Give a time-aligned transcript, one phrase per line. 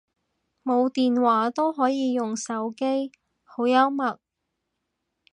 [0.63, 3.11] 冇電話都可以用手機，
[3.43, 4.19] 好幽默